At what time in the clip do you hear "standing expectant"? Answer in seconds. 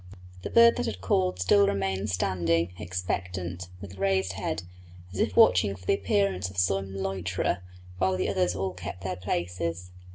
2.09-3.69